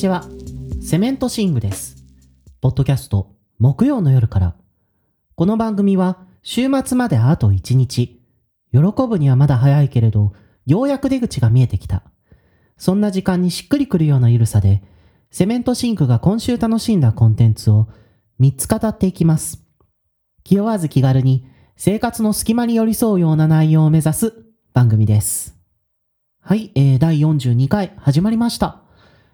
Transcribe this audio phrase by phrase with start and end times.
[0.00, 0.24] ちは。
[0.80, 1.96] セメントシングです。
[2.62, 4.54] ポッドキャスト、木曜の夜から。
[5.34, 8.18] この番組は、週末まであと1日。
[8.72, 10.32] 喜ぶにはまだ早いけれど、
[10.64, 12.02] ようやく出口が見えてきた。
[12.78, 14.82] そんな時間にしっくりくるようなゆるさで、
[15.30, 17.86] セメントシンクが今週楽しんだコンテンツを
[18.40, 19.62] 3つ語っていきます。
[20.44, 21.46] 気負わず気軽に
[21.76, 24.32] 生活の隙間に寄り添うような内容を目指す
[24.72, 25.58] 番組です。
[26.40, 28.89] はい、えー、第42回始まりました。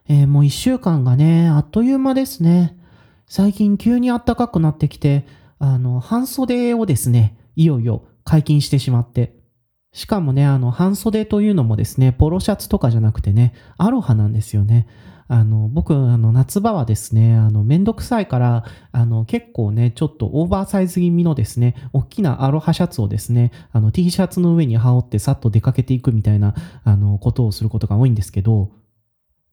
[0.09, 2.79] えーもう1週間がね、あっという間ですね。
[3.27, 5.27] 最近急に暖かくなってきて、
[5.59, 9.35] あの、半袖をですね、いよいよ解禁してしまって。
[9.93, 14.87] しかもね、あの、半袖というのもですね、ポロシャツとかじゃなくてね、アロハなんですよね。
[15.29, 26.55] あの、僕、あの、夏場はですね、あの、めんどくさいから、あの、結構ね、ちょっとオーバーサイズ気味のですね、大きなアロハシャツをですね、あの、T シャツの上に羽織ってさっと出かけていくみたいな、
[26.85, 28.71] あの、ことをすることが多いんですけど、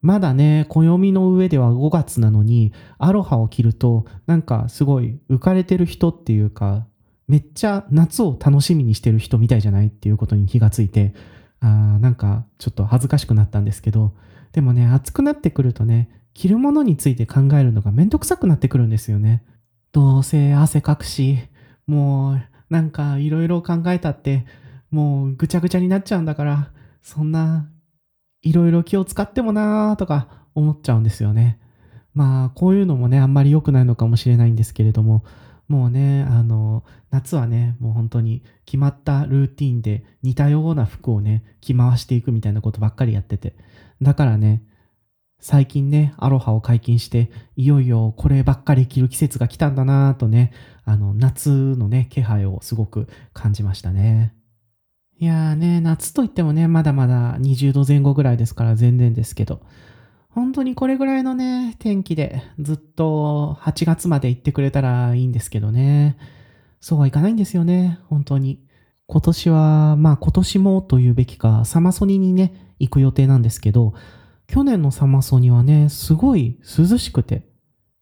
[0.03, 6.85] まだね、暦の上では5月なのに、アロハを着ると、なんかすごい浮かれてる人っていうか、
[7.29, 9.87] めっちゃ夏を楽しみにしてる人みたいじゃない？
[9.87, 11.13] っていうことに気がついて、
[11.61, 14.13] あーなんかちょっと恥ずかしくなったんですけど、
[14.51, 19.41] でもね、暑くなってくるとね、着るものについて考えるのがめんどくさくなってくるんですよね。
[19.93, 21.39] どうせ汗かくし、
[21.87, 24.45] もうなんかいろいろ考えたって、
[24.91, 27.69] もうぐちゃぐちゃになっちゃうんだから、そんな
[28.43, 31.59] いろいろ気を使ってもなーとか思っちゃうんですよね。
[32.13, 35.23] まあ、こういうのもね、あんまり良くないのかもしれないんですけれども、
[35.67, 43.55] もうね、あの、夏はね、もう本当に決まったルーティンで似たような服をね、着回していくみたいなことばっかりやってて。
[44.01, 44.61] だからね、
[45.39, 50.51] 最近ね、アロハを解禁して、いよいよこればっかり着る季節が来たんだなぁとね、
[50.85, 54.33] あの、夏のね、気配をすごく感じましたね。
[55.23, 59.61] いやーね、夏といってもね、まだまだ20度前後ぐらいですから全然ですけど、
[60.27, 66.17] 本当にこれぐらいのね、天気でずっと8月まで行ってくれたらいいんですけどね。
[66.81, 68.59] そうはいかないんですよね、本当に。
[69.07, 73.93] 今年は、まあ今年もというべきか、サマソニにね、行く予定なんですけど、
[74.47, 77.45] 去年のサマソニはね、すごい涼しくて、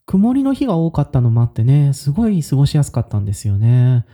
[0.08, 4.08] 曇りの日が多かったのもあってね、すごい過ごしやすかったんですよね。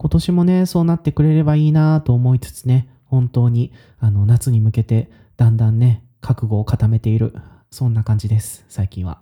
[0.00, 7.34] 今年もね、そうなってくれればいいなと思いつつね、本当に、あの、夏に向けて、だんだんね、覚悟を固めている、
[7.70, 9.20] そんな感じです、最近は。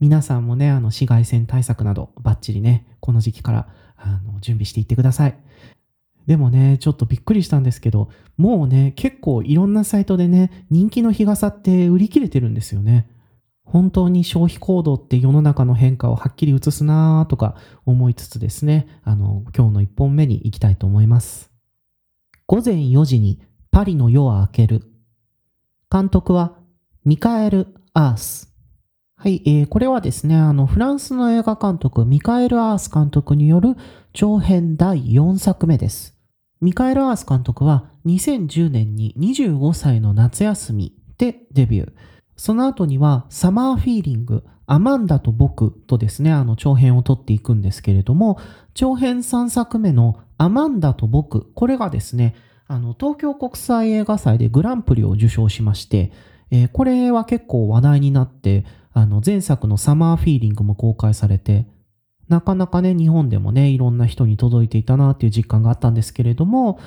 [0.00, 5.36] 皆さんもね、あの、紫外線対策など、バッチリね、この時期から、あの、準備していってください。
[6.26, 8.08] でもね、ちょっとびっくりしたんですけど、
[8.38, 13.10] もうね、結構いろんなサイトでね、人気の日傘って売り切れてるんですよね。
[13.72, 17.56] 本当に消費行動って世の中の変化をはっきり映すなぁとか
[17.86, 21.50] 思いつつですね、あの、今日の一本目に行きたいと思います。
[22.46, 23.40] 午前4時に
[23.70, 24.82] パリの夜は明ける。
[25.90, 26.58] 監督は
[27.06, 28.52] ミカエル・アース。
[29.16, 33.76] はい、えーこれはですね、あの、フランスの映画監督、ミカエル・アース監督による
[34.12, 36.14] 長編第4作目です。
[36.60, 41.92] ミカエル・アース監督は2010年に25歳の夏休みでデビュー。
[42.42, 48.36] その後にはサマーフィーリング、アマンダと僕とですね、あの長編を撮っていくんですけれども、
[48.74, 52.34] 長編3作目のアマンダと僕、これがですね、
[52.66, 56.10] あの東京国際映画祭でグランプリを受賞しまして、
[56.50, 61.68] えーこれは結構話題になって、あの前作のサマーフィーリングも公開されて、
[62.28, 66.80] なかなかね、日本でもね、いろんな人に届いていたなっていう実感があったんですけれども、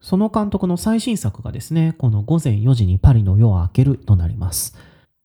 [0.00, 4.76] その監督の最新作がですね、この午前4時にパリの夜は明けるとなります。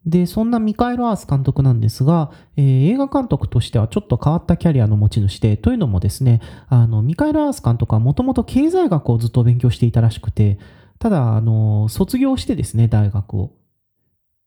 [0.05, 10.57] で、そんなミカエル・アース監督なんですが、えー映画監督としてはちょっと変わったキャリアの持ち主で、というのもですね、あの、ミカエル・アース監督はもともと経済学をずっと勉強していたらしくて、
[10.97, 13.51] ただ、あの、卒業してですね、大学を。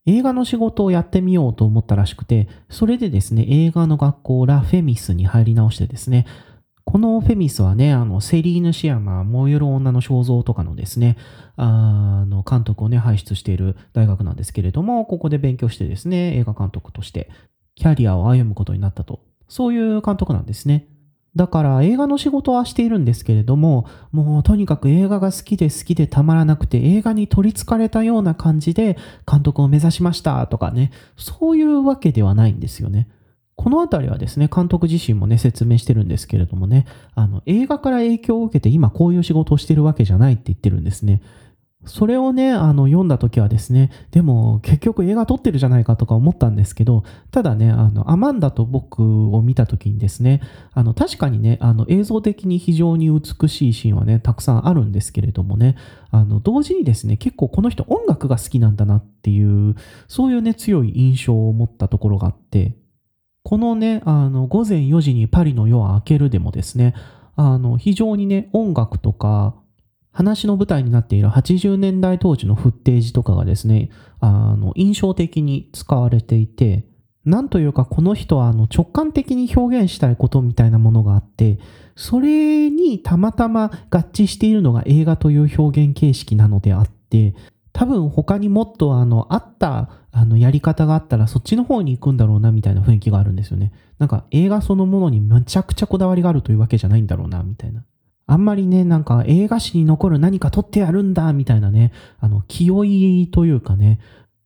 [0.06, 6.26] 映画の仕事をやってみようと思ったらしくて、それでですね、映画の学校ラ・フェミスに入り直してですね、
[6.84, 11.16] このフェミスはね、あの、セリーヌ・シアマ、燃える女の肖像とかのですね、
[11.56, 17.30] あの、監督をね、輩出している大学なんですけれども、ここで勉強してですね、映画監督として、
[17.74, 19.20] キャリアを歩むことになったと。
[19.48, 20.88] そういう監督なんですね。
[21.36, 28.96] だから映画の仕事はしているんですけれども、もうとにかく映画が好きで好きでたまらなくて映画に取り憑かれたような感じで
[29.30, 33.08] 監督を目指しましたとかね、そういうわけではないんですよね。
[33.64, 36.84] このあたりはですね、監督自身もね、説明してるんですけれどもね、
[37.14, 41.22] あの、映画から影響を受けて今こういう仕事をしてるわけじゃないって言ってるんですね。
[41.86, 50.42] それをね、あの、読んだ時はですね、でも結局映画撮ってるじゃないかとか思ったんですけど、ただね、あの、アマンダと僕を見た時にですね、
[50.74, 55.76] あの、確かにね、あの、映像的に非常に美しいシーンはね、たくさんあるんですけれどもね、
[56.10, 59.74] あの、同時にですね、結構この人音楽が好きなんだなっていう、
[60.06, 62.76] そういうね、強い印象を持ったところがあって、
[63.44, 66.94] このね、あの、午前4時にパリの夜は明けるでもですね、
[67.36, 69.54] あの、非常にね、音楽とか、
[70.10, 76.86] 話の舞台になっている80年代当時のフッテージとかがですね、あの、印象的に使われていて、
[77.24, 81.58] なんというかこの人はあの直感的に表現したいことみたいなものがあって、
[81.96, 87.34] それにたまたま合致しているのが映画という表現形式なのであって、
[87.74, 93.72] 多分他にもっとあの、あったあのやり方があったらそっちの方に行くんだろうなみたいな雰囲気があるんですよね。
[93.98, 97.84] なんか映画そのものにむちゃくちゃこだわりがあるというわけじゃないんだろうなみたいな。
[98.26, 103.98] あんまりね、なんか映画史に残る何か撮ってやるんだ、みたいなね、あの、気負いというかね、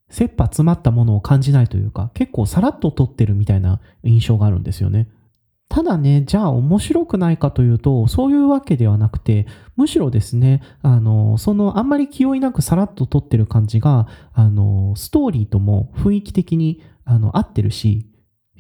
[0.09, 5.07] 切羽詰まったものを感じないというか、結構さらっと撮ってるみたいな印象があるんですよね。
[5.69, 18.11] ただね、じゃあ面白くないかというと、そういうわけではなくて、むしろですね、あの、そのあんまり気負いなくさらっと撮ってる感じが、あの、ストーリーとも雰囲気的にあの合ってるし、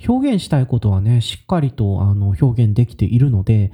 [0.06, 3.72] 表現したいことはね、しっかりとあの表現できているので、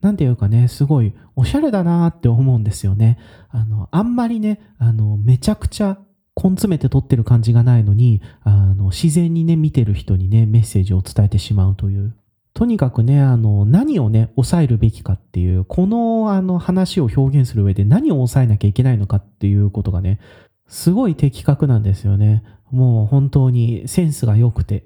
[0.00, 3.18] なんていうかね、すごいおしゃれだなって思うんですよね。
[3.50, 5.98] あの、あんまりね、あの、めちゃくちゃ
[6.36, 12.16] 根詰めて撮ってる感じがないのに、あの、自然にね、見てる人にね、メッセージを伝えてしまうという。
[12.54, 20.20] とにかくね、あの、何をね、抑えるべきかっていう、この、あの、話を表現する上で何を抑えなきゃいけないのかっていうことがね、
[20.68, 22.42] すごい的確なんですよね。
[22.70, 24.84] もう本当にセンスが良くて。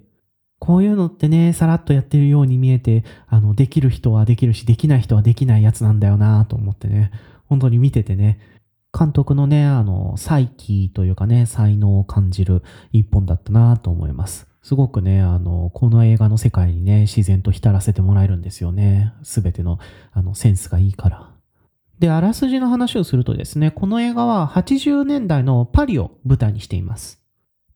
[0.58, 7.10] こういうのってね、さらっとやってるように見えて、あの、できる人はできるし、できない人はできないやつなんだよなと思ってね、
[7.44, 8.40] 本当に見ててね、
[8.98, 12.62] 監督のね、あの、再起というかね、才能を感じる
[12.92, 14.48] 一本だったなと思います。
[14.66, 19.12] すごくね、あの、この映画の世界にね、自然と浸らせてもらえるんですよね。
[19.22, 19.78] すべての、
[20.10, 21.30] あの、センスがいいから。
[22.00, 27.22] で、あらすじの話をするとですね、この映画は80年代のパリを舞台にしています。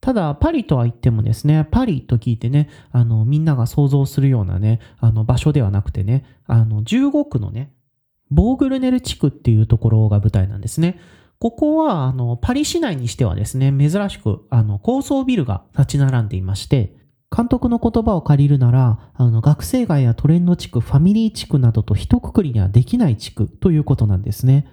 [0.00, 7.72] ただ、パリとは言ってもですね、パリと聞いてね、あの、みんなが想像するようなね、あの、場所ではなくてね、あの、15区のね、
[8.32, 10.98] ボーグルネル地区っていうところが舞台なんですね。
[11.40, 16.94] ここは、あの、パリ市内にしてはですね、珍しく、あの、高層ビルが立ち並んでいまして、
[17.34, 24.66] 監督の言葉を借りるなら、あの、学生街やトレンド地区、ファミリー地区などと一括りにはできない地区ということなんですね。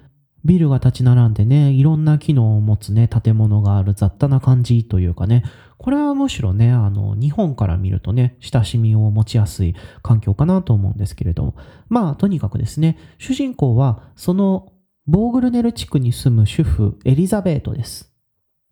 [0.44, 5.44] ビルが立ち並んでね、いろんな機能を持つね、建物がある雑多な感じというかね、
[5.78, 9.74] これはむしろね、あの、日本から見るとね、親しみを持ちやすい
[10.04, 11.56] 環境かなと思うんですけれども、
[11.88, 14.74] まあ、とにかくですね、主人公は、その、
[15.08, 18.12] ボーグルネル地区に住む主婦、エリザベートです。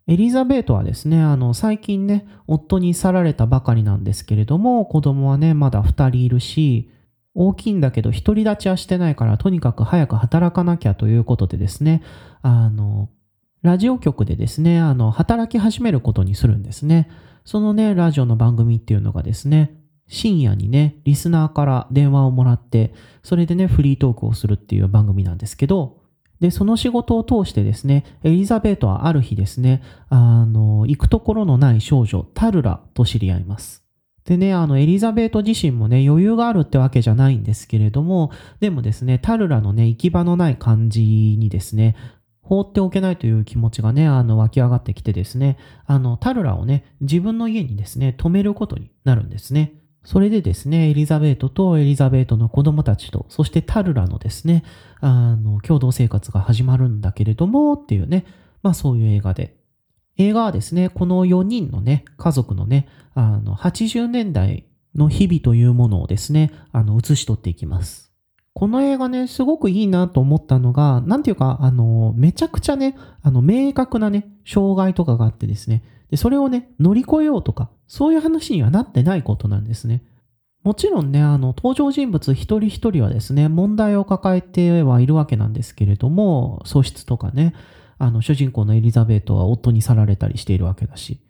[0.06, 6.90] エリザベートはですね、あの、最近ね、夫に去られたばかりなんですけれども、子供はね、まだ二人いるし、
[7.34, 12.02] 大きいんだけど独り立ちはしてないからとにかく早く働かなきゃということでですね、
[12.42, 13.08] あの、
[13.62, 17.10] ラジオ局でですね、あの、働き始めることにするんですね。
[17.46, 19.74] そのね、ラジオの番組っていうのがですね、
[20.06, 22.92] 深夜にね、リスナーから電話をもらって、
[23.22, 26.05] それでね、フリートークをするっていう番組なんですけど、
[26.40, 33.84] で、その仕事を通してですね、エリザベートはある日ですね、あの、行くところのない少女、タルラと知り合います。
[34.24, 41.02] でね、あの、エリザベート自身もね、余裕があるってわけじゃないんですけれども、でもですね、タルラのね、行き場のない感じ
[41.38, 41.94] にですね、
[42.42, 49.74] 放っておけないという気持ちがね、あの、湧き上がってきてですね、あの、タルラをね、自分の家にですね、泊めることになるんですね。
[50.06, 54.64] それでですね、エリザベートとエリザベートの子供たちと、そしてタルラのですね、
[55.00, 58.24] あの、共同生活が始まるんだけれども、っていうね、
[58.62, 59.56] まあそういう映画で
[60.18, 68.12] 映画はですね、この4人のね、家族のね、あの、80年代の日々というものをですね、あの、映し取っていきます。
[68.54, 80.02] この映画ね、すごくいいなと思ったのが、なんていうか、あの、めちゃくちゃね、あの、明確なね、障害とかがあってですね、で、それをね、乗り越えようとか、そういう話にはなってないことなんですね。
[80.62, 87.54] もちろんね、あの、登場人物一人一人はですね、問題を抱えてはいるわけなんですけれども、喪失とかね、
[87.98, 91.20] あの、主人公のエリザベートは夫に去られたりしているわけだし。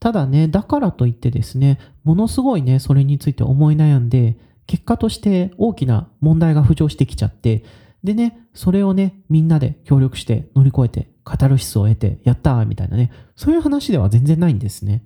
[0.00, 7.64] ただね、だからといってですね、ものすごいね、それについて思い悩んで、結果として大きな問題が浮上してきちゃって、
[8.08, 15.04] でね、それをね、みんなで協力して乗り越えて、カタルシスを得て、やったーみたいなね、そういう話では全然ないんですね。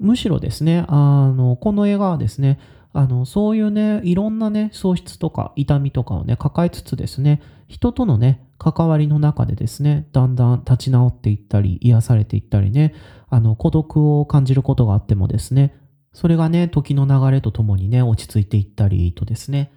[0.00, 2.58] むしろですね、あの、この映画はですね、
[2.92, 12.92] あの、そういうね、いろんなね、喪失とか痛みとかをね、抱えつつですね、人とのね、関わりの中でですね、だんだん立ち直っていったり、癒されていったりね、
[13.30, 15.76] あの、孤独を感じることがあってもですね、
[16.12, 19.70] それがね、時の流れとともにね、落ち着いていったりとですね、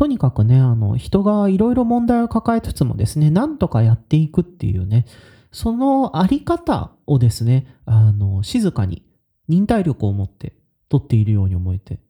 [0.00, 5.04] とにかくね、あの、人がいろいろ問題を抱えつつもですね、なんとかやっていくっていうね、
[5.52, 9.02] そのあり方をですね、あの、静かに
[9.46, 10.54] 忍耐力を持って
[10.88, 12.00] 取っているように思えて、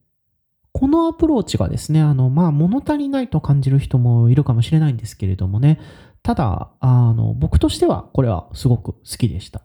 [0.70, 5.80] このアプローチがですね、あの、まあ、物足りないと感じる人もいるかもしれないんですけれどもね、
[6.22, 9.62] ただ、あの、僕としてはこれはすごく好きでした。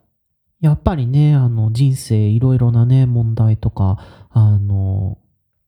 [0.60, 3.98] やっぱりね、あの、人生いろいろなね、問題とか、
[4.30, 5.18] あの、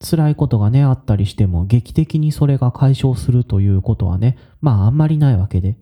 [0.01, 5.77] 辛いことがね、あったりしても、劇的にそれが解消するということはね、まああんまりないわけで、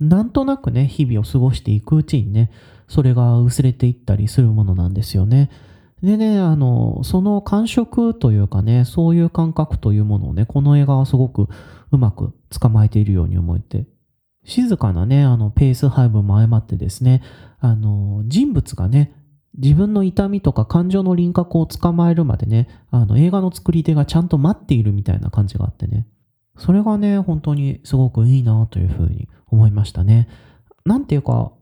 [0.00, 2.50] なんとなくね、日々を過ごしていくうちにね、
[2.88, 5.50] それが薄れていったりするものなんですよね。
[6.02, 11.48] でね、あの、その感触というかね、そういう感覚というものをね、この映画はすごく
[11.92, 13.86] うまく捕まえているように思えて、
[14.44, 17.22] 静かなね、あの、ペース配分も相まってですね、
[17.60, 19.12] あの、人物がね、
[19.58, 26.06] 自分の痛みとか感情の輪郭を捕まえるまでね、あの、映画の作り手がちゃんと待っているみたいな感じがあってね、
[26.56, 30.28] それがね、本当にすごくいいなというふうに思いましたね。
[30.84, 31.52] なんていうか、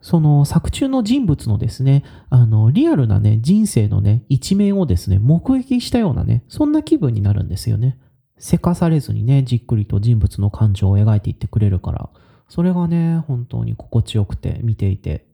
[0.00, 7.98] その作中の人物のですね、あの、リアルなね、人生のね、一面をですね、目撃したようなね、そんな気分になるんですよね。
[8.38, 12.10] せかされずにね、じっくりと人物の感情を描いていってくれるから、
[12.48, 15.27] それがね、本当に心地よくて見ていて、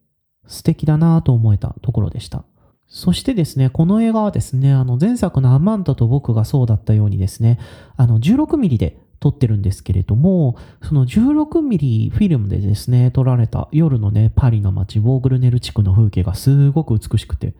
[0.47, 2.43] 素敵だなと思えたところでした。
[2.87, 7.59] そしてですね、この映画はですね、あの前作のアマンダと僕がそうだったようにですね、
[7.97, 17.55] あの16ミリで撮ってるんですけれども、その16ミリフィルムでですね、撮られた夜のね、パリの街、ボーグルネル地区の風景がすごく美しくて、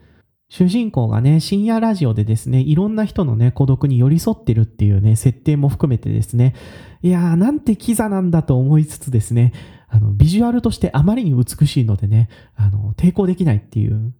[0.48, 6.54] 主人公がね、深夜ラジオでですね、いろんな人のね、孤独に寄り添ってるっていうね、設定も含めてですね、
[7.02, 9.52] いやー、なんてキザなんだと思いつつですね、
[9.96, 14.12] あの、ビジュアルとしてあまりに美しいのでね、あの、抵抗できないっていう、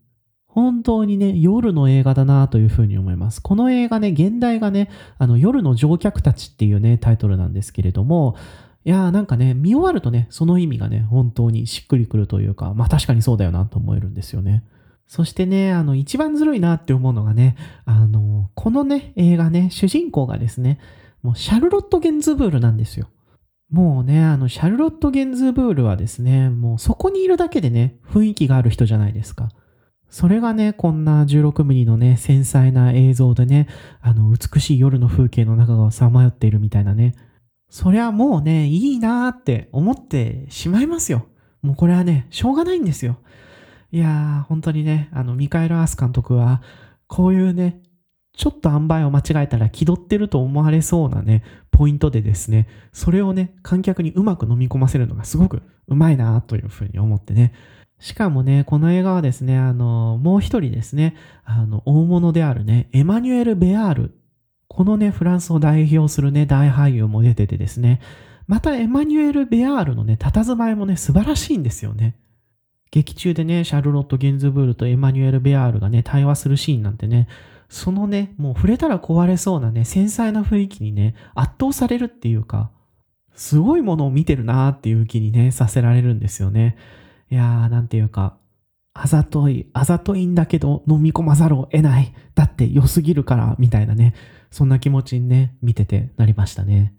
[0.46, 3.42] 本当にね、夜の映画だなというふうに思います。
[3.42, 8.36] この映画ね、現代がね、あの、夜の乗客たちっていうね、タイトルなんですけれども、
[8.86, 14.64] いやーなんかね、見終わるとね、その意味がね、本当にしっくりくるというか、まあ確かにそうだよなと思えるんですよね。
[15.06, 20.78] そしてね、あの、一番ずるいなって思うのがね、あの、このね、映画ね、主人公がですね、
[21.22, 23.08] もうシャルロット・ゲンズブールなんですよ。
[23.70, 29.48] もうね、あの、シャルロット・ゲンズブールはですね、もうそこにいるだけでね、雰囲気がある人じゃないですか。
[30.08, 33.66] それがね、こんな16ミリのね、繊細な映像でね、
[34.00, 37.14] あの、美しい夜の風景の中がさまよっているみたいなね。
[37.68, 41.26] そりゃもうね、いいなーって思ってしまいますよ。
[41.62, 43.18] もうこれはね、しょうがないんですよ。
[43.90, 46.62] いやー、本当にね、あの、ミカエル・アース監督は、
[47.08, 47.80] こういうね、
[48.36, 57.54] ちょっと塩梅を間違えたら気取ってると思われそうなね、ポイントでですね、それをね、観客にうまく飲み込ませるのがすごくうまいなというふうに思ってね、
[57.98, 64.14] しかもね、この映画はですね、あの、もう一人ですね、あの、大物であるね、エマニュエル・ベアール。
[64.68, 68.00] このね、フランスを代表するね、大俳優も出ててですね、
[68.46, 72.16] またエマニュエル・ベアールのね、佇まいもね、素晴らしいんですよね。
[72.90, 77.28] 劇中でね、シャルロット・ゲンズブールとエマニュエル・ベアールがね、対話するシーンなんてね、
[77.68, 82.70] そのね、もう触れたら壊れそうなね、繊細な雰囲気にね、圧倒されるっていうか、
[83.34, 86.76] すごいものを見てるなーっていう気にね、させられるんですよね。
[87.30, 88.36] いやー、なんていうか、
[88.94, 92.14] あざとい、あざといんだけど飲み込まざるを得ない。
[92.34, 94.14] だって良すぎるから、みたいなね。
[94.50, 96.94] そんな気持ちにね、見ててなりましたね。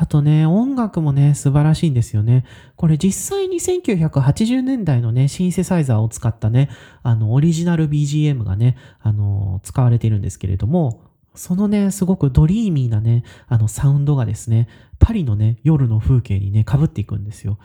[0.00, 2.44] あとね、音楽もね、素晴らしいんですよね。
[2.76, 6.70] これ実際に1980年代のね、シンセサイザーを使ったね、
[7.02, 11.02] あの、オリジナル BGM がね、あの、使われているんですけれども、
[11.34, 14.68] そのね、すごくドリーミーなね、あの、サウンドがですね、
[15.00, 17.58] パリのね、夜の風景にね、被っていくんですよ。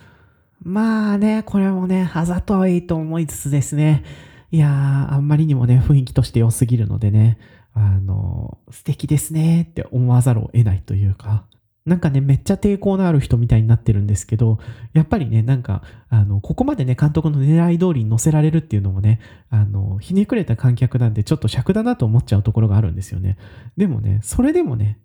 [0.63, 4.03] まあね、これもね、あざといと思いつつですね、
[4.49, 7.37] いやー、あんまりにもね、雰囲気として良すぎるのでね、
[7.75, 11.45] あの、素敵ですねって思わざるを得ないというか、
[11.85, 14.57] なんかね、めっちゃ抵抗のある人みたいになってるんですけど、
[14.93, 23.37] やっぱりね、なんか、あの、ここまでね、監督の狙い通りに乗せられるっていうのもね、あの、ひねくれた観客なんでちょっと尺だなと思っちゃうところがあるんですよね。
[23.75, 24.99] でもね、それでもね、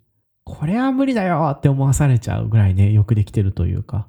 [0.45, 4.07] これは無理だよって思わされちゃうぐらいね、よくできてるというか、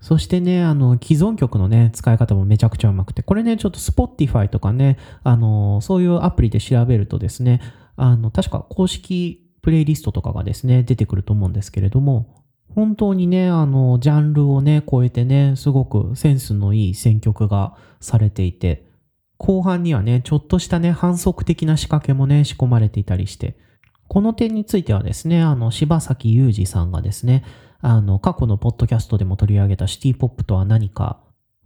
[0.00, 7.60] そしてね、あの、既存曲のね、使い方もめちゃくちゃうまくて、これね、ちょっと Spotify とかね、あの、そういうアプリで調べるとですね、
[7.96, 18.86] あの、確か公式プレイリストとかがですね、出てくると思うんですけれども、本当にね、あの、ジャンルをね、超えてね、すごくセンスのいい選曲がされていて、
[19.36, 23.56] 後半にはね、ちょっとしたね、反則的な仕掛けもね、仕込まれていたりして、
[24.08, 27.44] この点についてはですね、あの、柴崎裕二さんがですね、
[27.80, 31.20] あの、過去のポッドキャストでも取り上げたシティポップとは何か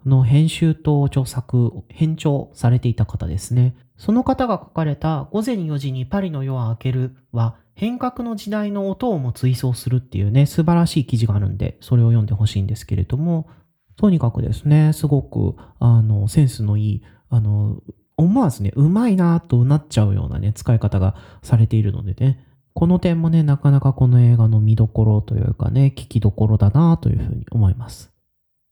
[0.04, 3.74] の編集と著作、編聴されていた方ですね。
[3.96, 13.48] その方が書かれた午前4時にパリの夜は明けるは変革の時代の音をも追想するっていうね、素晴らしい記事があるんで、それを読んでほしいんですけれども、
[13.96, 17.82] とにかくですね、すごく、あの、センスのいい、あの、
[18.16, 28.12] 思わずね、うまいなとなっちゃうようなね、使い方がされているのでね、この点もね、なかなかこの映画の見どころというかね、聞きどころだなというふうに思います。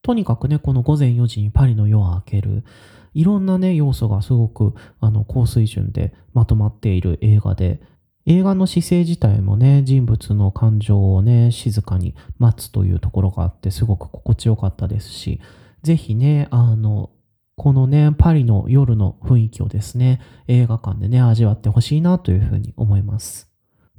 [0.03, 2.65] とにかくね、この午前4時にパリの夜は明ける、
[3.13, 7.83] いろんなね、要素がすごく、あの、高水準でまとまっている映画で、
[8.27, 15.41] 映画の姿勢自体もね、人物の感情をね、静かに待つというところがあって、すごく心地よかったですし、
[15.83, 17.11] ぜひね、あの、
[17.57, 23.51] このね、パリの夜の雰囲気をですね、映画館でね、味わってほしいなというふうに思います。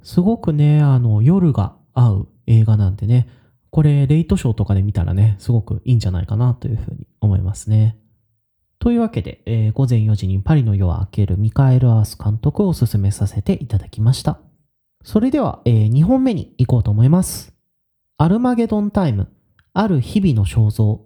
[0.03, 3.27] すごくね、あの、夜が合う映画なんでね、
[3.69, 7.97] これ、レイトショーとかで見たらね、すごくいいんじゃないかなというふうに思いますね。
[8.81, 14.39] というわけで、えー、午前4時にパリの夜は明けるミカエル・アース監督をお勧めさせていただきました。
[15.03, 17.53] それでは、えー、2本目に行こうと思います。
[18.17, 19.31] アルマゲドンタイム、
[19.73, 21.05] ある日々の肖像。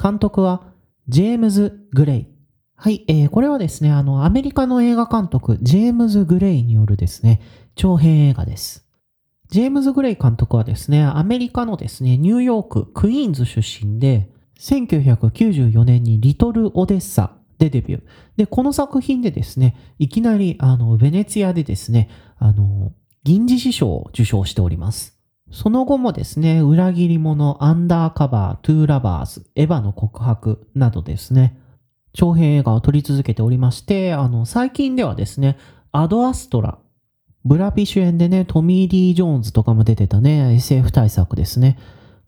[0.00, 0.74] 監督は、
[1.08, 2.26] ジェームズ・グレイ。
[2.74, 7.40] はい、えー、これはですね、あの、アメリカの映画監督、ジェームズ・グレイによるですね、
[7.74, 8.86] 長編映画です。
[9.48, 18.02] ジェームズ・グレイ監督はですね、アメリカのですね、ニューヨーク、クイーンズ出身で、1994年にリトル・オデッサでデビュー。
[18.36, 22.92] で、この作品でですね、いきなり、あの、ベネツィアでですね、あの、
[23.24, 25.18] 銀獅子賞を受賞しております。
[25.50, 31.58] その後もですね、裏切り者、アンダーカバー、トゥーラバーズ、エヴァの告白などですね、
[32.12, 35.56] 長編映画を撮り続けておりまして、あの、最近ではですね、
[35.92, 36.78] アドアストラ、
[37.44, 41.78] ブラピ主演でね、トミー・リー・ジョーンズとかも出てたね、SF 大作ですね。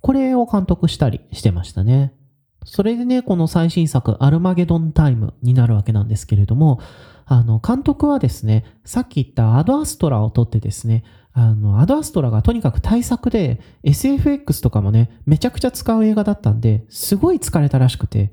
[0.01, 2.15] これを監督したりしてましたね。
[2.65, 6.81] それでね、この最新作、アルマゲドンタイムになるわけなんですけれども、
[7.27, 18.33] あの、監督はですね、さっき言ったアドアストラを撮ってですね、あの、アドアストラがとにかく大作で、SFX とかもね、めちゃくちゃ使う映画だったんで、すごい疲れたらしくて、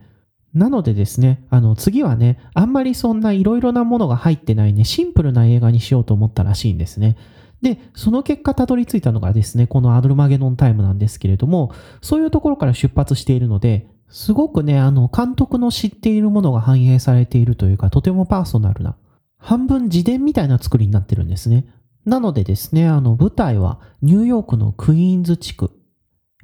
[0.54, 7.18] なのでですね、あの、次はね、あんまりそんないろいろなものが入ってないね、シンプルな映画にしようと思ったらしいんですね。
[7.62, 11.72] で、その結果たどり着いたのがですね、このアドルマゲドンタイムなんですけれども、
[12.02, 18.96] そういうところから出発しているので、すごくね、あの、監督の知っているものが反映されているというか、とてもパーソナルな、
[19.38, 21.66] 半分自伝みたいな作りになってるんですね。
[22.06, 25.72] なのでですね、あの、舞台はニューヨークのクイーンズ地区。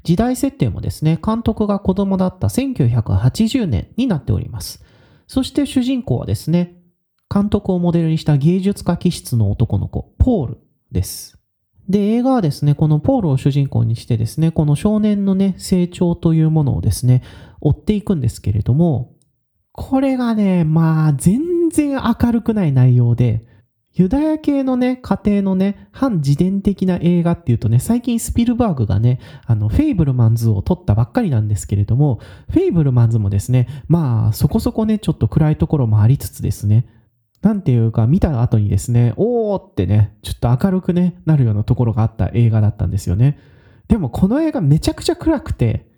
[0.04, 4.84] 時代設定もですね、監督が子供だった1980年になっております。
[5.28, 6.76] そして主人公はですね、
[7.34, 10.58] 監督をモデルにした芸術家気質の男の子、ポール
[10.92, 11.40] です。
[11.90, 17.24] で、映画はですね、このポールを主人公にしてですね、この少年のね、成長というものをですね、
[17.62, 19.14] 追っていくんですけれども、
[19.74, 23.46] これがね、まあ、全然明るくない内容で、
[23.96, 32.20] ユダヤ系のね、家庭のね、反自伝的な映画っていうとね、最近スピルバーグがね、あの、フェイブルマンズを撮ったばっかりなんですけれども、
[32.50, 36.88] フェイブルマンズもですね、まあ、そこそこね、ちょっと暗いところもありつつですね、
[37.44, 43.38] なんていうか、見た後にですね、おーってね、ちょっと明るくね、なるようなところがあった映画だったんですよね。
[43.90, 45.92] でもこの映画めちゃくちゃ暗くて、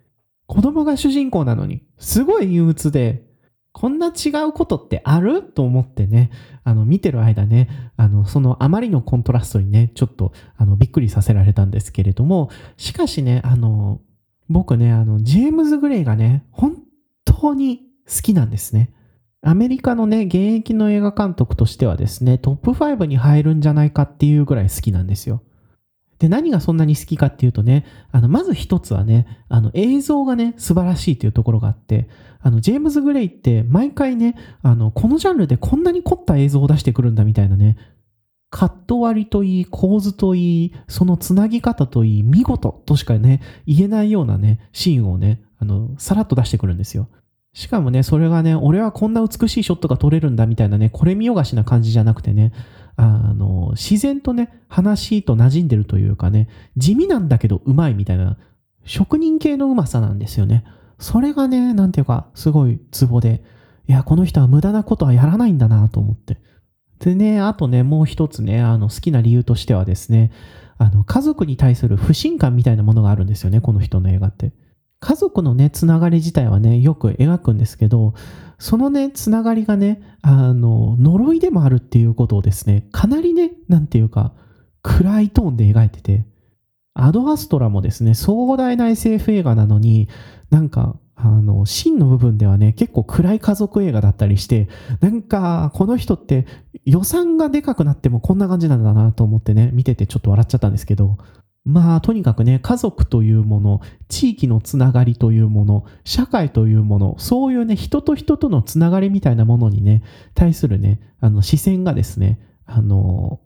[0.48, 3.24] 子供が主人公なのに、すごい憂鬱で、
[3.72, 5.44] こんな違うことってある？
[5.44, 6.32] と思ってね、
[6.64, 14.02] あの、見てる間ね、あの、そのあまりのコントラストにね、ちょっと、あの、びっくりさせられたんですけれども、しかしね、あの、
[14.50, 16.78] 僕ね、あの、ジェームズ・グレイがね、本
[17.26, 18.95] 当に好きなんですね。
[19.46, 25.44] アメリカのね、現役の映画監督としてはですね、トップ5に入るんじゃないかっていうぐらい好きなんですよ。
[26.18, 32.10] で、何がそんなに好きかっていうとね、あの、まず一つはね、あの、映像がね、素晴らしいというところがあって、
[32.42, 37.78] あの、ジェームズ・グレイって毎回ね、あの、このジャンルでこんなに凝った映像を出してくるんだみたいなね、
[38.50, 47.10] カット割りといい、構図といい、そのつなぎ方といい、見事としかね、言えないようなね、シーンをね、あの、さらっと出してくるんですよ。
[47.56, 52.52] しかもね、それがね、俺はこんな美しいショットが撮れるんだみたいなね、これ見よがしな感じじゃなくてね、
[52.98, 58.38] あの、自然とね、話と馴染んでるというかね、地味なんだけどうまいみたいな、
[58.84, 60.66] 職人系のうまさなんですよね。
[61.00, 63.42] それがね、なんていうか、すごいツボで、
[63.88, 66.38] いや、この人は無駄なことはやらないんだなと思って。
[67.00, 70.32] でね、あとね、もう一つね、あの、好きな理由としてはですね、
[70.78, 74.52] あの、家族に対する不信感みたいなものがあるんですよね、この人の映画って。
[75.06, 78.16] 家族のね、つながり自体はね、よく描くんですけど、
[78.58, 84.34] そのね、つながりがね、あの、呪いでもあるっていうことをですね、かなりね、なんていうか、
[84.82, 86.26] 暗いトーンで描いてて、
[86.96, 90.10] アドアストラもですね、壮大な SF 映画なのに、
[90.50, 94.70] なんか、あの、真の部分ではね、結構暗い家族映画だったりして、
[95.02, 96.48] なんか、この人って
[96.84, 101.20] 予算がでかくなってもこんな感じなんだなと思ってね、見ててちょっと笑っちゃったんですけど、
[101.66, 110.04] まあ、とにかくね、家族というもの、地域のつながりというもの、社会というもの、そういうね、人と人とのつながりみたいなものにね、
[110.36, 113.42] 対するね、あの、視線がですね、あの、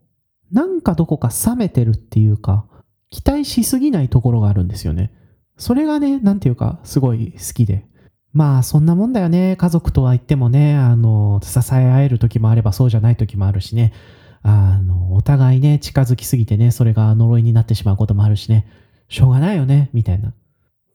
[0.52, 2.66] なんかどこか冷めてるっていうか、
[3.10, 5.14] 期待しすぎないところがあるんですよね。
[5.56, 7.86] それがね、なんていうか、すごい好きで。
[8.34, 9.56] まあ、そんなもんだよね。
[9.56, 13.94] 家族とは言ってもね、あの、支え合える時もあればそうじゃない時もあるしね。
[14.50, 18.66] あの、お互いね、近づきすぎてね、それが呪いになってしまうこともあるしね。
[19.08, 20.34] しょうがないよね、みたいな。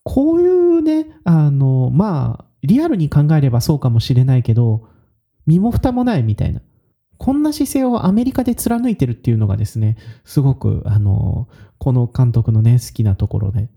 [0.02, 4.88] こういうね、あの、まあ、リアルに考えればそうかもしれないけど、
[5.46, 6.60] 身も蓋もないみたいな。
[7.18, 13.68] こんな姿勢をアメリカで貫いてるっていうのがですね、すごく、あの、この監督のね、好きなところで。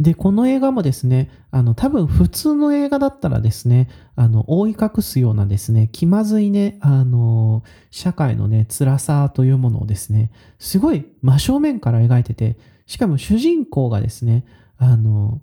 [0.00, 14.44] で、この映画もですね、あの、多分普通の映画だったらですね、あの、覆い隠すようなですね、気まずいね、あの、社会のね、辛さというものをですね、すごい真正面から描いてて、しかも主人公がですね、
[14.78, 15.40] あの、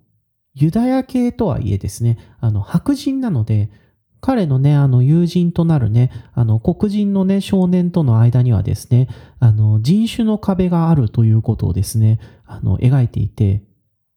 [0.54, 3.70] ユダヤ系とはいえですね、あの、白人なので、
[4.20, 9.08] 彼のね、あの、友人となるね、あの、黒人のね、少年との間にはですね、
[9.40, 13.64] あの、人種の壁があるということをですね、あの、描いていて、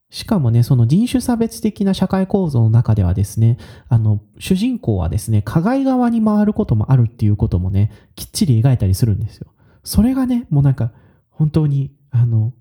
[0.10, 3.58] しかもね、その人種差別的な社会構造の中ではですね、
[3.90, 9.48] あの、主人公はですね、加害側に回ることもあるっていうこともね、きっちり描いたりするんですよ。
[9.84, 10.92] それがね、もうなんか、
[11.30, 12.54] 本当に、あの、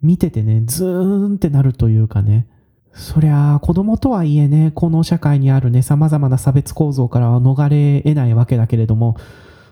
[0.00, 2.48] 見ててね、ズーンってなるというかね、
[2.92, 9.16] そりゃあ子供とはいえね、この社会にあるね、様々な差別構造からは逃れ得ないわけだけれども、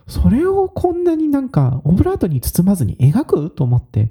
[0.07, 4.11] それをこんなになんかオブラートに包まずに描くと思って、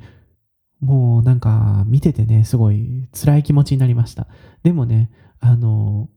[0.84, 4.28] もうなんか見ててね、すごい辛い気持ちになりました。
[4.64, 6.10] でもね、あの、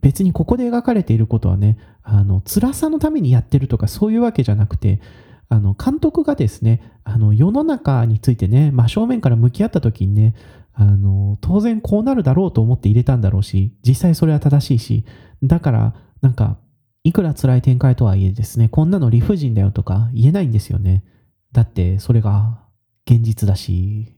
[0.00, 5.00] 別にここで描かれていることはね、あの、辛さのためにやってるとかそういうわけじゃなくて、
[5.48, 10.34] あの、監督がですね、あの、世の中についてね、真正面から向き合った時にね、
[10.74, 15.04] あの、当然こうなるだろうと思って入れたんだろうし、実際それは正しいし、
[15.42, 16.58] だから、なんか、
[17.02, 21.04] いくら辛い展開とはいえですね、こんなの理不尽だよとか言えないんですよね。
[21.52, 22.60] だって、それが
[23.10, 24.14] 現実だし。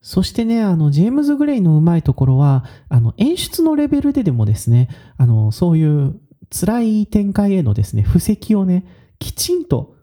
[0.00, 8.86] そしてね、あの、ジェームズ・グレイのうまいところは、あの、演出のレベルででもですね、あの、そういう辛い展開へのですね、布石をね、
[9.18, 9.96] きちんと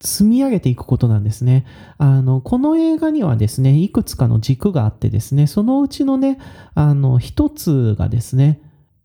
[0.00, 1.66] 積み上げていくことなんですね。
[1.98, 6.38] あの、この映画にはですね、いくつかの軸があってですね、そのうちのね、
[6.74, 8.62] あの、一つがですね、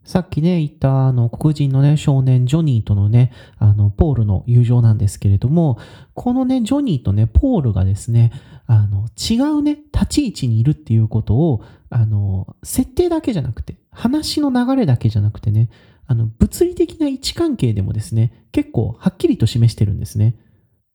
[0.07, 5.77] さっきね、言ったあの黒人のね、少年ジョニーとのね、あの、ポールの友情なんですけれども、
[6.13, 8.31] このね、ジョニーとね、ポールがですね、
[8.67, 15.69] あの、違うね、立ち位置にいるっていうことを、あの、設定だけじゃなくて、話の流れだけじゃなくてね、
[16.05, 20.37] あの、物理的な位置関係でもですね、結構はっきりと示してるんですね。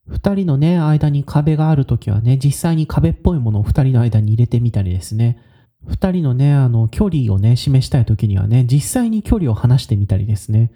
[0.06, 5.38] 二人のね、間に壁があるときはね、実際に壁っぽいものを二人の間に入れてみたりですね。
[5.86, 10.72] 二人のね、あの、距離をね、示したいときにはね、実際に距離を離してみたりですね。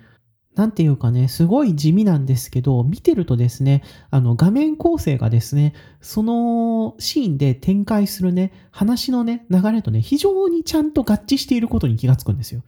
[0.57, 12.63] なんていうかね、すごい地味なんですけど、見てるとですね、あの、画面構成がですね、そのシーンで展開するね、話のね、流れとね、非常にちゃんと合致していることに気がつくんですよ。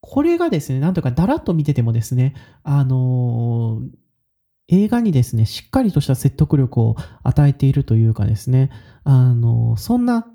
[0.00, 3.98] これがですね、なんとかだらっと見ててもですね、あのー
[4.70, 8.70] 映画にですね、しっかりとした説得力を与えているというかですね、
[9.02, 10.26] あの、そんな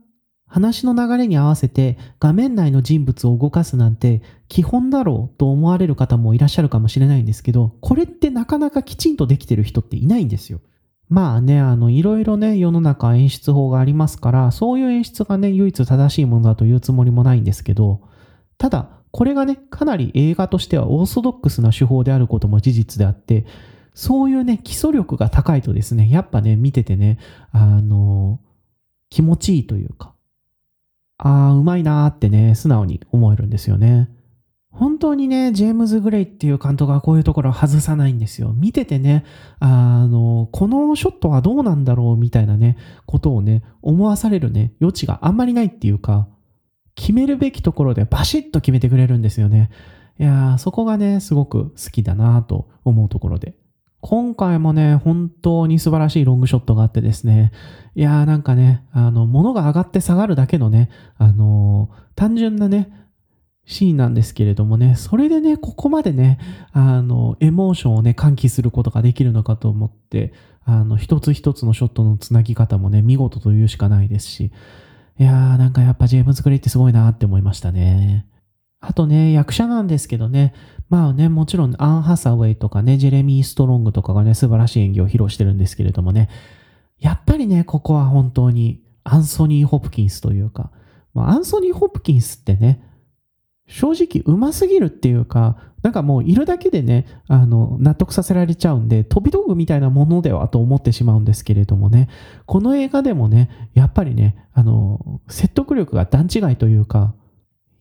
[0.53, 10.61] 話の流れに合わせて画面内の人物を動かすなんて基本だろうと思われる方もいらっしゃるかもしれないんですけど、これってなかなかきちんとできてる人っていないんですよ。
[11.09, 18.01] まあね、あの、いろいろね、世の中演出法がありますから、そういう演出がね、唯一正しいものだというつもりもないんですけど、
[18.59, 23.47] ただ、これがね、かなり映画としてはオーソドックスな手法であることも事実であって、
[23.95, 27.17] そういうね、基礎力が高いとですね、やっぱね、見ててね、
[27.51, 28.39] あの、
[29.09, 30.12] 気持ちいいというか、
[31.17, 34.09] ああ、うまいなーってね、素直に思えるんですよね。
[34.73, 38.53] 本当にね、ジェームズ・グレイっていう監督はこういうところを外さないんですよ。
[38.53, 39.23] 見ててね、
[39.59, 46.27] あの、このショットはどうなんだろうみたいなね、ことをね、思わされるね、余地があんまりないっていうか、
[46.95, 49.69] 決めるべきところでバシッと決めてくれるんですよね。
[50.19, 53.55] いやー、そこがね、すごく好きだなと思うところで。
[54.05, 57.53] 今回もね、本当に素晴らしいロングショットがあってですね、
[57.95, 62.91] いやーなんかね、あの、物が上がって下がるだけのね、あのー、単純なね、
[63.65, 66.37] シーンなんですけれどもね、それでね、ここまでね、
[66.73, 70.33] あの、エモーションをね、喚起することができるのかと思って、
[70.65, 74.51] あの、一つ一つのショットのつなぎ方もね、見事というしかないですし、
[75.17, 78.25] いやーなんかやっぱジェームズ・グレイってすごいなって思いましたね。
[78.85, 80.53] あとね、役者なんですけどね、
[80.89, 86.29] まあね、もちろんアン・ハサウェイとかね、ジェレミー・ストロングとかがね、素晴らしい演技を披露してるんですけれどもね、
[86.99, 90.71] やっぱりね、ここは本当にアンソニー・ホプキンスというか、
[91.13, 92.83] まあ、アンソニー・ホプキンスってね、
[93.67, 102.09] 正直うますぎるっていうか、なんかもういるだけでね、あの、納得させられちゃうんで、飛び道具みたいなものではと思ってしまうんですけれどもね、
[102.45, 107.15] この映画でもね、やっぱりね、あの、説得力が段違いというか、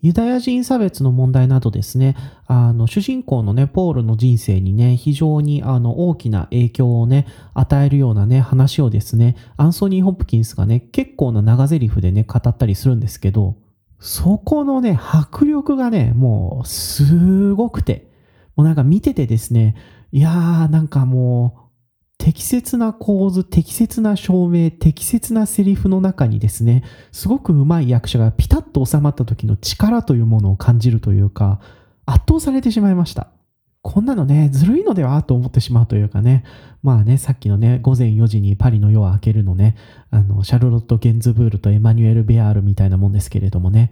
[0.02, 2.16] ユダヤ人差別の問題などですね、
[2.48, 13.56] あの、主人公のね、ポールの人生にね、非常にあの、大きな影響をね、与えるようなね、話をですね、アンソニー・ホプキンスがね、結構な長台詞でね、語ったりするんですけど、
[14.00, 18.10] そこのね、迫力がね、もう、すごくて、
[18.56, 19.76] もうなんか見ててですね、
[20.10, 21.61] いやー、なんかもう、
[22.22, 31.60] 適切な構図、適切な照明、適切なセリフの中にですね、すごく上手い役者がピタッと収まった時の力というものを感じるというか、
[32.06, 33.26] 圧倒されてしまいました。
[33.80, 36.44] こんなのね、ずるいのではと思ってしまうというかね、
[36.84, 39.74] まあね、さっきのね、午前4時にパリの夜を明けるのね、
[40.12, 43.90] あの、シャルロット・ゲンズブールとエマニュエル・ベアールみたいなもんですけれどもね、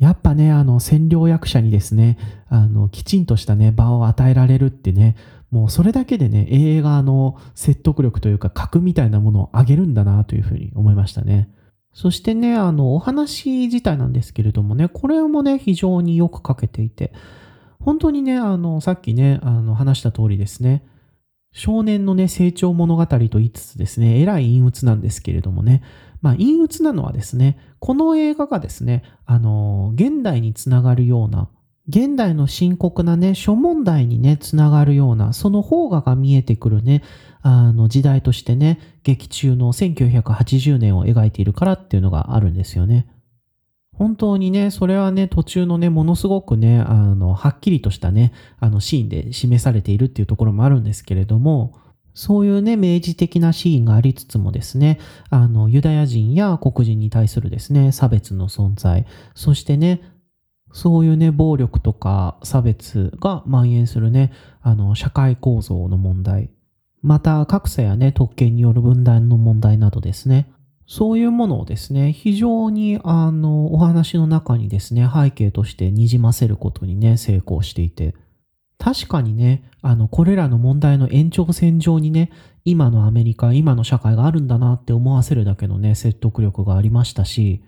[0.00, 5.14] やっぱね、あの、占領役者にですね、あの、きちんとしたね、場を与えられるってね、
[5.50, 11.50] もうそれだけでね、映画の説得力というか格みたいなものを上げるんだなというふうに思いましたね。
[11.92, 17.12] そしてね、あの、お話自体なんですけれどもね、これもね、非常によく書けていて、
[17.80, 20.84] 本当にね、あの、さっきね、あの、話した通りですね、
[21.52, 25.82] 少年のね、成長物語と言いつつですね、えらい陰鬱なんですけれどもね、
[26.22, 31.48] まあ、陰鬱なのはですね、この映画がですね、あの、現代につながるような、
[31.90, 37.02] 現代の深刻なね、諸問題にね、つながるような、その方がが見えてくるね、
[37.42, 43.06] あの時代としてね、劇中の1980年を描いているからっていうのがあるんですよね。
[43.92, 51.74] 本当にね、それはね、途中のね、ものすごくね、あの、はっきりとしたね、あのシーンで示されているっていうところもあるんですけれども、
[52.14, 54.98] そういうね、明示的なシーンがありつつもですね、
[55.28, 60.02] あの、ユダヤ人や黒人に対するですね、差別の存在、そしてね、
[60.72, 66.50] そういうね、暴力とか差別が蔓延するね、あの、社会構造の問題。
[67.02, 70.52] また、格差やね、特権による分断の問題などですね。
[70.86, 78.14] そういうものをですね、非常に、あの、お話の中にですね、背景としてにじませることにね、成功していて。
[78.76, 82.30] 確かにね、あの、これらの問題の延長線上にね、
[82.64, 87.62] 今のアメリカ、今の社会があるんだなって思わせるだけのね、説得力がありましたし、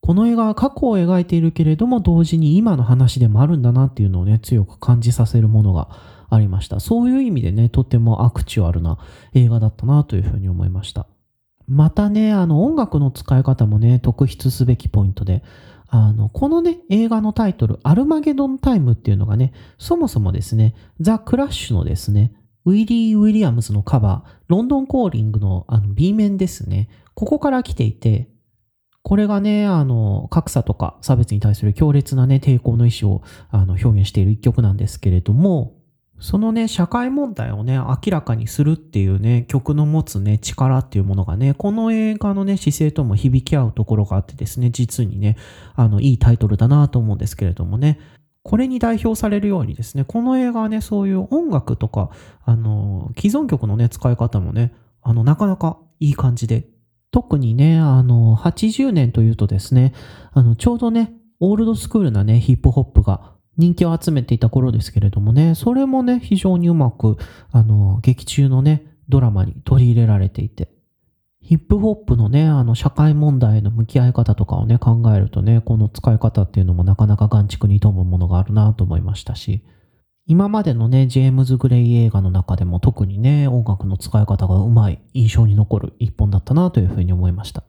[0.00, 5.88] この映画は過去を描いているけれども同時に今の話でもあるんだなっていうのをね強く感じさせるものが
[6.30, 6.80] ありました。
[6.80, 8.98] そういう意味でねとてもアクチュアルな
[9.34, 11.06] 映画だったなというふうに思いました。
[11.66, 15.42] またねあの音楽の使い方もね特筆すべきポイントで
[15.92, 22.32] あの、このね、映画のタイトル、アルマゲドンタイムっていうのがね、そもそもですね、ザ・クラッシュのですね、
[22.64, 28.28] ウィリー・ウィリアムズのカバー、ロンドンコーリングのあの B 面ですね、ここから来ていて、
[29.02, 35.80] これがね、あの、格差とか差別に対する強烈なね、抵抗の意思をあの表現している一曲なんですけれども、
[36.20, 45.36] そのね、社会問題をね、明らかにするっていうね、曲の持つね、力っていうものがね、この映画のね、姿勢とも響き合うところがあってですね、実にね、
[45.74, 47.98] あの、いいタイトルだなと思うんですけれどもね、
[48.42, 52.10] これに代表されるようにですね、この映画はね、そういう音楽とか、
[52.44, 56.66] あの、既存曲のね、使い方もね、あの、なかなかいい感じで
[57.10, 59.92] 特にね、あの、80年というとですね、
[60.32, 67.16] あの、ちょうどね、オールドスクールなね、ヒップホップが人気を集めていた頃ですけれどもね、それもね、非常にうまく、
[67.50, 70.70] あの、劇中のね、ドラマに取り入れられていて、
[71.40, 79.64] ヒップホップのね、あの、社会問題への向き合い方とかをね、考えるとね、この使い方っていうのもなかなか眼畜に富むものがあるなと思いましたし、
[80.30, 87.64] 今までのね、ジェームズ・グレイ映画の中でも特にね、音楽の使い方がうまい、印象に残る一本だったなというふうに思いました。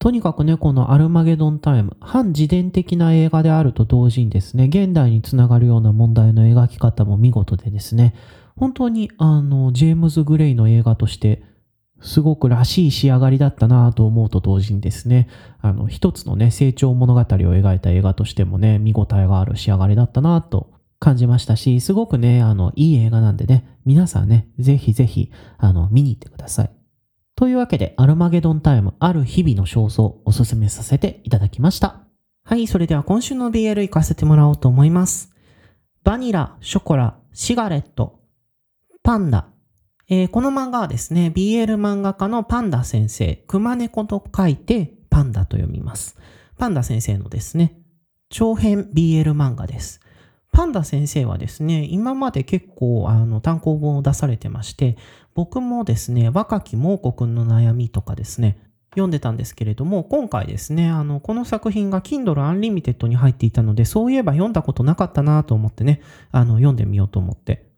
[0.00, 8.16] とにかくね、このアルマゲドンタイム、反自伝的な映画であると同時にですね、現代につながるような問題の描き方も見事でですね、
[8.56, 11.44] 本当にあの、ジェームズ・グレイの映画として、
[12.00, 15.28] すごくらしい仕上がりだったなと思うと同時にですね、
[15.60, 26.70] あの、一つのね、成長物語を描いた映画としてもね、見応えがある仕上がりだったなと感じましたし、すごくね、あの、いい映画なんでね、皆さんね、ぜひぜひ、あの、見に行ってください。
[27.34, 32.02] というわけで、アルマゲドンタイム、ある日々の焦燥、おすすめさせていただきました。
[32.44, 35.32] はい、それでは今週の BL 行かせてもらおうと思います。
[36.04, 38.20] バニラ、ショコラ、シガレット、
[39.02, 39.48] パンダ。
[40.08, 46.16] えー、この漫画はですね、BL 漫画家のパンダ先生、熊猫と書いてパパンダと読みます。
[46.56, 47.76] パンダ先生のですね、
[48.30, 50.00] 長編 BL 漫画です。
[50.52, 54.96] パンダ先生はですね、今まで結構あの単行本を出されてまして、
[55.34, 58.58] 僕もですね、若き猛虎くんの悩みとかですね、
[58.90, 66.00] 読んでたんですけれども、今回ですね、あの、この作品が Kindle Unlimited に入っていたので、そういえば読んだことなかったなと思ってね、
[66.32, 67.70] あの、読んでみようと思って、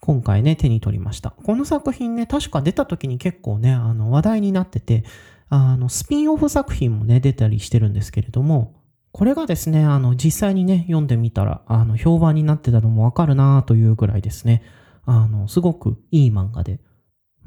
[0.00, 1.30] 今回ね、手に取りました。
[1.30, 5.04] この作品ね、確か出た時に結構ね、あの、話題になってて、
[5.48, 8.74] あの、スピンオフ作品もね、出たりしてるんですけれども、
[9.16, 14.62] これがですね、あの、実際にね、読んでみたら、あの、評判になってたのもわかるなというぐらいですね、
[15.06, 16.80] あの、すごくいい漫画で、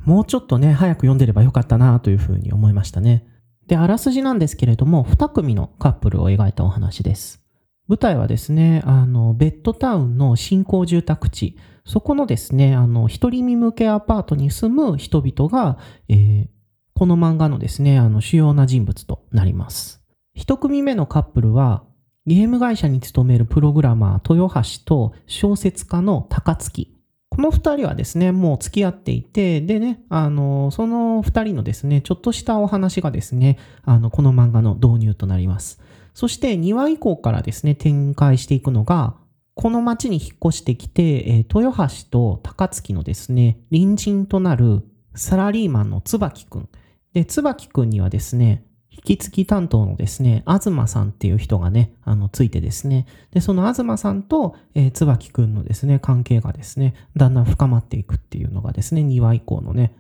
[0.03, 3.23] もうちょっとね、早く読んでればよかったなというふうに思いましたね。
[3.67, 7.39] で、あらすじなんですけれども、2組のカップルを描いたお話です。
[7.88, 11.55] 舞台はですね、あの、ベッドタウンの新興住宅地、
[11.86, 15.77] そこのですね、あの、一人身向けアパートに住む人々が、
[16.08, 16.47] えー
[16.95, 19.98] この漫画のですね、あの、主要な人物となります。
[20.33, 21.83] 一組目のカップルは、
[22.25, 26.95] ゲーム会社に勤めるプログラマー、豊橋と小説家の高槻。
[27.29, 35.79] この二人はですね、もう付き合っていて、でね、あの、その二人のですね、ちょっとしたお話がですね、あの、この漫画の導入となります。
[36.13, 39.15] そして2話以降からですね、展開していくのが、
[39.55, 44.83] この町に引っ越してきて、え豊橋と高槻のですね、隣人となる
[45.15, 46.69] サラリーマンの椿くん。
[47.13, 48.63] で、椿くんにはですね、
[48.99, 59.95] 引き継ぎ担当のですね、東さんっていう人がね、あの、ついてですね、で、その東さんと、えー、椿くんのですね、関係がですね、だんだん深まっていくっていうのがですね、2話以降のね、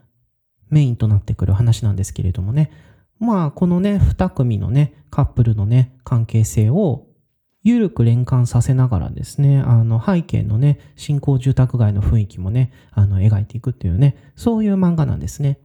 [0.69, 2.71] メインとなってくる話なんですけれどもね、
[3.19, 7.05] まあ、このね、2組のね、カップルのね、関係性を、
[7.63, 15.59] ゆるく連関させながらですね、あの、背景のね、新興住宅街の雰囲気もね、あの、描いていくっていうね、そういう漫画なんですね。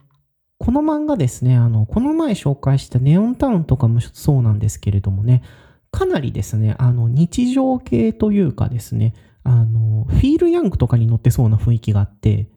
[0.64, 5.42] この漫画ですね、あの、この前紹介したネオンタウンとかもそうなんですけれどもね、
[5.90, 12.48] かなりですね、あの、日常系というかですね、あの、フィールヤングとかに乗ってそうな雰囲気があって、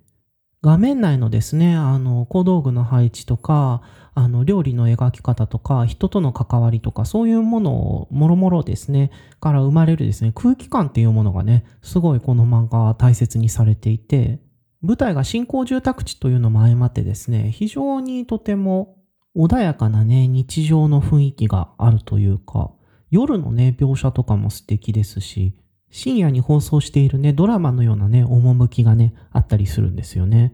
[0.62, 3.82] 画面内のですね、あの、小道具の配置とか、
[4.14, 14.40] あの、料理の描き方とか、人との関わりとか、そういうものを、もろもろですね、から生まれるですね、空気感っていうものがね、すごいこの漫画は大切にされていて、
[14.82, 18.98] 舞台が新興住宅地というのも相まってですね、非常にとても
[19.36, 22.72] 穏やかなね、日常の雰囲気があるというか、
[23.10, 25.54] 夜のね、描写とかも素敵ですし、
[25.90, 30.54] 深夜に放送しているね、ドラマのようなね、趣がね、あったりするんですよね。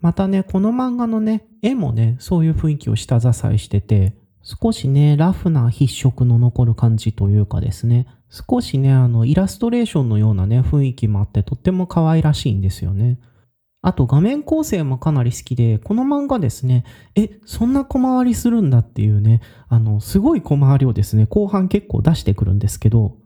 [0.00, 13.18] またね、この漫画のね、絵もね、そういう雰囲気を下支えしてて、少しね、ラフな筆色の残る感じというかですね、少しね、あの、イラストレーションのようなね、雰囲気もあって、とっても可愛らしいんですよね。
[13.82, 23.16] あと画面構成もかなり好きで、この漫画ですね、え、そんな小回りするんだっていうね、あの、すごい小回りをですね、後半結構出してくるんですけど、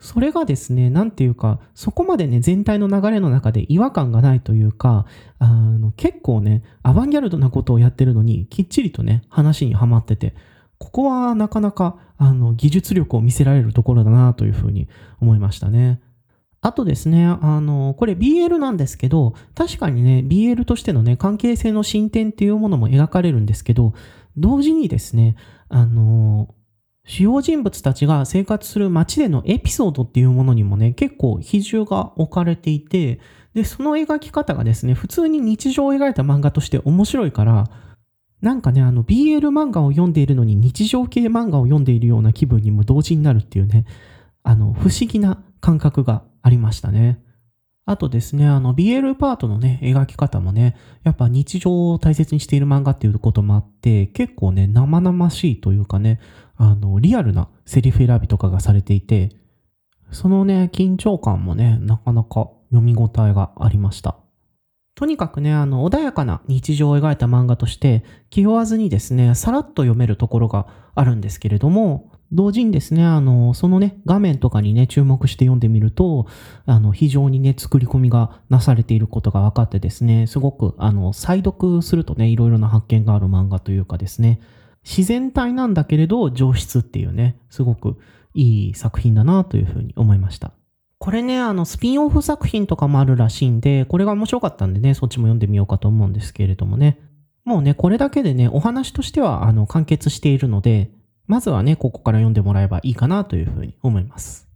[0.00, 5.06] それがですね、なんていうか、そこまでね、全体の流れの中で違和感がないというか、
[5.38, 10.34] あの、結構ね、アバンギャルドなことをやってるのに、きっちりとね、話にはまってて、
[10.78, 14.86] ここはなかなか、あの、技術力を見せられるところだなというふうに
[15.20, 16.00] 思いましたね。
[16.60, 23.94] あとですね、あの、これ BL なんですけど、確かにね、BL としてのね、関係性の進展っていうものも描かれるんですけど、
[24.36, 25.36] 同時にですね、
[25.68, 26.54] あの、
[27.04, 33.20] 主要人物たちが生活する街でのエピソードっていうものにもね、結構比重が置かれていて、
[33.54, 37.70] で、その描き方がですね、普通に日常を描いた漫画として面白いから、
[38.42, 43.84] なんかね、あの、BL 漫画を読んでいるのに日常系漫画を読んでいるような気分にも同時になるっていうね、
[44.42, 47.22] あの、不思議な感覚がありましたね。
[47.84, 56.20] あとですね、あの、BL パートのね、描き方もね、やっぱ日常を大切にしている漫画っていうこともあって、結構ね、生々しいというかね、
[56.56, 59.30] あの、リアルなセリフ選びとかがされていて、
[60.10, 64.16] そのね、緊張感もね、なかなか読み応えがありました。
[64.94, 76.26] とにかくね、あの、穏やかな日常を描いた漫画として、気負わずにですね、さらっと読めるところがあるんですけれども、同時にですね、あの、そのね、画面とかにね、注目して読んでみると、
[76.66, 84.40] あの、非常にね、作り込みがなされていることが分かってですね、すごく、あの、再読するとね、いろいろな発見がある漫画というかですね、
[84.84, 87.98] 自然体なんだけれど上質っていうね、すごく
[88.34, 90.52] いい作品だなというふうに思いました。
[90.98, 96.98] これね、あの、スピンオフ作品とかもあるらしいんで、これが面白かったんでね、そっちも読んでみようかと思うんですけれどもね。
[97.44, 100.90] もうね、これだけでね、お話としては、あの、完結しているので、
[101.28, 104.48] まずはね、ここから読んでもらえばいいかなというふうに思います。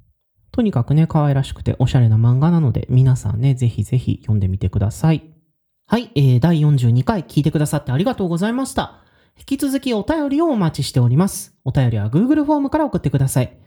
[0.51, 5.23] とにかくね、可愛らしくておしゃれな漫画なので、皆さんね、ぜひぜひ読んでみてください。
[5.87, 9.03] はい、えー、第42回聞いてくださってありがとうございました。
[9.39, 11.55] 引き続きお便りをお待ちしております。
[11.65, 13.59] お便りは Google フォームから送ってください。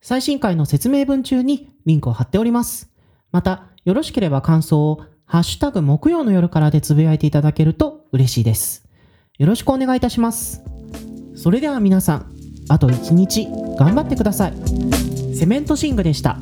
[0.00, 2.90] 最新回の説明文中にリンクを貼っております。
[3.32, 8.88] また、よろしければ感想を、ハッシュタグ木曜の夜からでつぶやいていただけると嬉しいです。
[9.38, 10.62] よろしくお願いいたします。
[11.34, 12.37] それでは皆さん、
[12.68, 13.48] あと1日
[13.78, 14.54] 頑張ってください。
[15.34, 16.38] セメントシングでした。